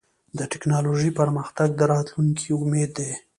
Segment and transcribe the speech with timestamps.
[0.37, 3.11] د ټکنالوجۍ پرمختګ د راتلونکي امید دی.